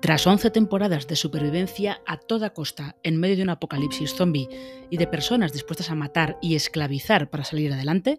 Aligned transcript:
Tras 0.00 0.26
11 0.26 0.50
temporadas 0.50 1.06
de 1.06 1.16
supervivencia 1.16 2.02
a 2.06 2.18
toda 2.18 2.52
costa 2.52 2.96
en 3.02 3.18
medio 3.18 3.36
de 3.36 3.42
un 3.42 3.48
apocalipsis 3.48 4.14
zombie 4.14 4.48
y 4.90 4.98
de 4.98 5.06
personas 5.06 5.52
dispuestas 5.52 5.90
a 5.90 5.94
matar 5.94 6.38
y 6.42 6.54
esclavizar 6.54 7.30
para 7.30 7.44
salir 7.44 7.72
adelante, 7.72 8.18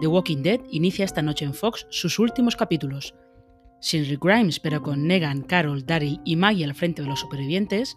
The 0.00 0.06
Walking 0.06 0.42
Dead 0.42 0.60
inicia 0.70 1.04
esta 1.04 1.22
noche 1.22 1.44
en 1.44 1.52
Fox 1.52 1.86
sus 1.90 2.20
últimos 2.20 2.54
capítulos. 2.54 3.14
Sin 3.80 4.04
Rick 4.04 4.24
Grimes, 4.24 4.60
pero 4.60 4.82
con 4.82 5.06
Negan, 5.06 5.42
Carol, 5.42 5.84
Daryl 5.84 6.20
y 6.24 6.36
Maggie 6.36 6.64
al 6.64 6.74
frente 6.74 7.02
de 7.02 7.08
los 7.08 7.20
supervivientes, 7.20 7.96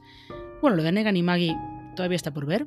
bueno, 0.62 0.78
lo 0.78 0.84
de 0.84 0.92
Negan 0.92 1.16
y 1.16 1.24
Maggie 1.24 1.56
todavía 1.96 2.16
está 2.16 2.34
por 2.34 2.48
ver, 2.48 2.66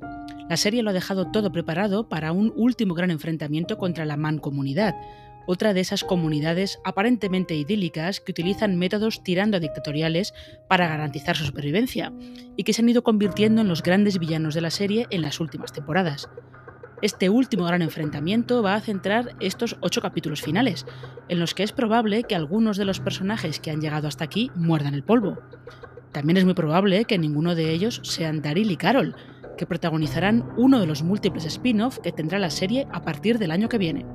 la 0.49 0.57
serie 0.57 0.83
lo 0.83 0.91
ha 0.91 0.95
dejado 0.95 1.30
todo 1.30 1.51
preparado 1.51 2.09
para 2.09 2.33
un 2.33 2.52
último 2.57 2.95
gran 2.95 3.10
enfrentamiento 3.10 3.79
contra 3.79 4.05
la 4.05 4.16
mancomunidad, 4.16 4.95
otra 5.46 5.74
de 5.74 5.80
esas 5.80 6.05
comunidades 6.05 6.78
aparentemente 6.84 7.55
idílicas 7.55 8.20
que 8.20 8.32
utilizan 8.32 8.77
métodos 8.77 9.23
tirando 9.23 9.56
a 9.56 9.60
dictatoriales 9.60 10.34
para 10.68 10.88
garantizar 10.88 11.37
su 11.37 11.45
supervivencia, 11.45 12.12
y 12.57 12.65
que 12.65 12.73
se 12.73 12.82
han 12.82 12.88
ido 12.88 13.02
convirtiendo 13.02 13.60
en 13.60 13.68
los 13.68 13.82
grandes 13.82 14.18
villanos 14.18 14.54
de 14.54 14.60
la 14.60 14.71
serie 14.71 15.07
en 15.10 15.23
las 15.23 15.40
últimas 15.40 15.73
temporadas. 15.73 16.29
Este 17.02 17.30
último 17.30 17.65
gran 17.65 17.82
enfrentamiento 17.82 18.62
va 18.62 18.74
a 18.74 18.80
centrar 18.80 19.34
estos 19.40 19.76
ocho 19.80 20.01
capítulos 20.01 20.40
finales, 20.40 20.87
en 21.29 21.40
los 21.40 21.52
que 21.52 21.65
es 21.65 21.73
probable 21.73 22.23
que 22.23 22.37
algunos 22.37 22.77
de 22.77 22.84
los 22.84 23.01
personajes 23.01 23.59
que 23.59 23.73
han 23.73 23.80
llegado 23.80 24.06
hasta 24.06 24.24
aquí 24.24 24.52
muerdan 24.54 24.95
el 24.95 25.02
polvo. 25.02 25.40
También 26.12 26.37
es 26.37 26.45
muy 26.45 26.54
probable 26.54 27.04
que 27.04 27.18
ninguno 27.18 27.56
de 27.56 27.71
ellos 27.73 28.01
sean 28.04 28.40
Daryl 28.40 28.71
y 28.71 28.77
Carol, 28.77 29.16
que 29.59 29.66
protagonizarán 29.66 30.49
uno 30.56 30.79
de 30.79 30.87
los 30.87 31.02
múltiples 31.02 31.45
spin-off 31.45 31.99
que 31.99 32.12
tendrá 32.12 32.38
la 32.38 32.51
serie 32.51 32.87
a 32.93 33.02
partir 33.02 33.38
del 33.38 33.51
año 33.51 33.68
que 33.68 33.79
viene. 33.79 34.06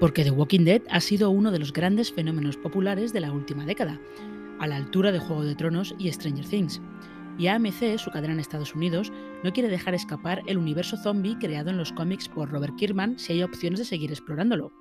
Porque 0.00 0.24
The 0.24 0.30
Walking 0.30 0.64
Dead 0.64 0.82
ha 0.90 1.00
sido 1.00 1.30
uno 1.30 1.50
de 1.50 1.58
los 1.58 1.72
grandes 1.72 2.12
fenómenos 2.12 2.56
populares 2.56 3.12
de 3.12 3.20
la 3.20 3.32
última 3.32 3.64
década, 3.64 4.00
a 4.58 4.66
la 4.66 4.76
altura 4.76 5.12
de 5.12 5.18
Juego 5.18 5.44
de 5.44 5.54
Tronos 5.54 5.94
y 5.98 6.10
Stranger 6.10 6.46
Things. 6.46 6.80
Y 7.38 7.48
AMC, 7.48 7.98
su 7.98 8.10
cadena 8.10 8.34
en 8.34 8.40
Estados 8.40 8.74
Unidos, 8.74 9.12
no 9.42 9.52
quiere 9.52 9.68
dejar 9.68 9.94
escapar 9.94 10.42
el 10.46 10.58
universo 10.58 10.96
zombie 10.96 11.36
creado 11.38 11.70
en 11.70 11.78
los 11.78 11.92
cómics 11.92 12.28
por 12.28 12.50
Robert 12.50 12.76
Kirkman 12.76 13.18
si 13.18 13.32
hay 13.32 13.42
opciones 13.42 13.80
de 13.80 13.84
seguir 13.84 14.10
explorándolo. 14.10 14.72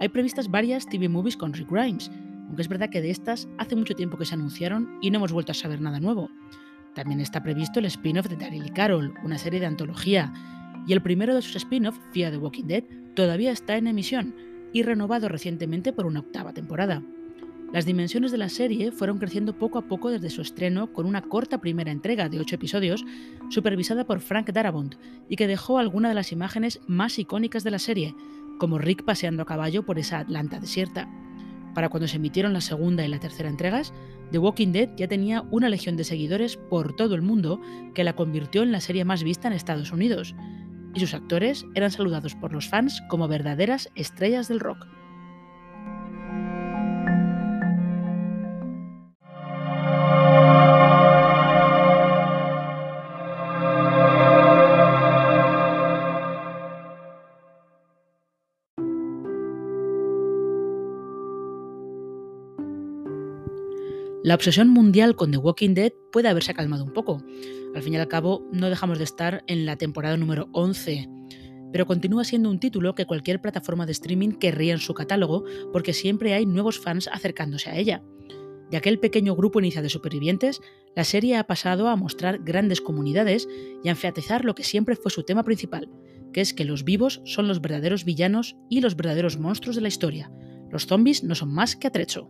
Hay 0.00 0.08
previstas 0.08 0.50
varias 0.50 0.86
TV 0.86 1.08
movies 1.08 1.36
con 1.36 1.52
Rick 1.52 1.70
Grimes, 1.70 2.10
aunque 2.46 2.62
es 2.62 2.68
verdad 2.68 2.90
que 2.90 3.02
de 3.02 3.10
estas 3.10 3.48
hace 3.58 3.76
mucho 3.76 3.94
tiempo 3.94 4.16
que 4.16 4.24
se 4.24 4.34
anunciaron 4.34 4.98
y 5.02 5.10
no 5.10 5.18
hemos 5.18 5.32
vuelto 5.32 5.52
a 5.52 5.54
saber 5.54 5.80
nada 5.80 6.00
nuevo. 6.00 6.30
También 6.94 7.20
está 7.20 7.42
previsto 7.42 7.78
el 7.78 7.86
spin-off 7.86 8.28
de 8.28 8.36
Daryl 8.36 8.66
y 8.66 8.70
Carol, 8.70 9.12
una 9.22 9.36
serie 9.36 9.60
de 9.60 9.66
antología, 9.66 10.32
y 10.86 10.92
el 10.92 11.02
primero 11.02 11.34
de 11.34 11.42
sus 11.42 11.56
spin-off, 11.56 11.98
Fear 12.12 12.32
the 12.32 12.38
Walking 12.38 12.64
Dead, 12.64 12.84
todavía 13.14 13.50
está 13.50 13.76
en 13.76 13.86
emisión 13.86 14.34
y 14.72 14.82
renovado 14.82 15.28
recientemente 15.28 15.92
por 15.92 16.06
una 16.06 16.20
octava 16.20 16.52
temporada. 16.52 17.02
Las 17.72 17.84
dimensiones 17.84 18.30
de 18.30 18.38
la 18.38 18.48
serie 18.48 18.92
fueron 18.92 19.18
creciendo 19.18 19.58
poco 19.58 19.78
a 19.78 19.88
poco 19.88 20.10
desde 20.10 20.30
su 20.30 20.40
estreno 20.40 20.92
con 20.92 21.04
una 21.04 21.22
corta 21.22 21.60
primera 21.60 21.90
entrega 21.90 22.28
de 22.28 22.38
8 22.38 22.54
episodios 22.54 23.04
supervisada 23.50 24.06
por 24.06 24.20
Frank 24.20 24.50
Darabont 24.52 24.94
y 25.28 25.36
que 25.36 25.48
dejó 25.48 25.78
algunas 25.78 26.12
de 26.12 26.14
las 26.14 26.30
imágenes 26.30 26.80
más 26.86 27.18
icónicas 27.18 27.64
de 27.64 27.72
la 27.72 27.80
serie, 27.80 28.14
como 28.58 28.78
Rick 28.78 29.04
paseando 29.04 29.42
a 29.42 29.46
caballo 29.46 29.84
por 29.84 29.98
esa 29.98 30.20
Atlanta 30.20 30.60
desierta. 30.60 31.08
Para 31.74 31.88
cuando 31.88 32.06
se 32.06 32.16
emitieron 32.16 32.52
la 32.52 32.60
segunda 32.60 33.04
y 33.04 33.08
la 33.08 33.18
tercera 33.18 33.50
entregas, 33.50 33.92
The 34.30 34.38
Walking 34.38 34.72
Dead 34.72 34.90
ya 34.96 35.08
tenía 35.08 35.42
una 35.50 35.68
legión 35.68 35.96
de 35.96 36.04
seguidores 36.04 36.56
por 36.56 36.94
todo 36.94 37.14
el 37.14 37.22
mundo 37.22 37.60
que 37.94 38.04
la 38.04 38.14
convirtió 38.14 38.62
en 38.62 38.72
la 38.72 38.80
serie 38.80 39.04
más 39.04 39.22
vista 39.22 39.48
en 39.48 39.54
Estados 39.54 39.92
Unidos, 39.92 40.34
y 40.96 41.00
sus 41.00 41.14
actores 41.14 41.66
eran 41.74 41.90
saludados 41.90 42.34
por 42.34 42.52
los 42.52 42.68
fans 42.68 43.02
como 43.08 43.28
verdaderas 43.28 43.90
estrellas 43.94 44.48
del 44.48 44.60
rock. 44.60 44.86
La 64.26 64.34
obsesión 64.34 64.70
mundial 64.70 65.14
con 65.14 65.30
The 65.30 65.36
Walking 65.36 65.74
Dead 65.74 65.92
puede 66.10 66.26
haberse 66.26 66.52
calmado 66.52 66.82
un 66.82 66.92
poco. 66.92 67.22
Al 67.76 67.82
fin 67.84 67.92
y 67.92 67.96
al 67.96 68.08
cabo, 68.08 68.44
no 68.50 68.68
dejamos 68.68 68.98
de 68.98 69.04
estar 69.04 69.44
en 69.46 69.66
la 69.66 69.76
temporada 69.76 70.16
número 70.16 70.48
11, 70.50 71.08
pero 71.70 71.86
continúa 71.86 72.24
siendo 72.24 72.50
un 72.50 72.58
título 72.58 72.96
que 72.96 73.06
cualquier 73.06 73.40
plataforma 73.40 73.86
de 73.86 73.92
streaming 73.92 74.30
querría 74.30 74.72
en 74.72 74.80
su 74.80 74.94
catálogo 74.94 75.44
porque 75.72 75.92
siempre 75.92 76.34
hay 76.34 76.44
nuevos 76.44 76.80
fans 76.80 77.08
acercándose 77.12 77.70
a 77.70 77.76
ella. 77.76 78.02
De 78.68 78.76
aquel 78.76 78.98
pequeño 78.98 79.36
grupo 79.36 79.60
inicial 79.60 79.84
de 79.84 79.90
supervivientes, 79.90 80.60
la 80.96 81.04
serie 81.04 81.36
ha 81.36 81.46
pasado 81.46 81.86
a 81.86 81.94
mostrar 81.94 82.40
grandes 82.42 82.80
comunidades 82.80 83.46
y 83.84 83.86
a 83.86 83.92
enfatizar 83.92 84.44
lo 84.44 84.56
que 84.56 84.64
siempre 84.64 84.96
fue 84.96 85.12
su 85.12 85.22
tema 85.22 85.44
principal, 85.44 85.88
que 86.32 86.40
es 86.40 86.52
que 86.52 86.64
los 86.64 86.82
vivos 86.82 87.22
son 87.26 87.46
los 87.46 87.60
verdaderos 87.60 88.04
villanos 88.04 88.56
y 88.68 88.80
los 88.80 88.96
verdaderos 88.96 89.38
monstruos 89.38 89.76
de 89.76 89.82
la 89.82 89.88
historia. 89.88 90.32
Los 90.68 90.86
zombies 90.86 91.22
no 91.22 91.36
son 91.36 91.54
más 91.54 91.76
que 91.76 91.86
atrecho. 91.86 92.28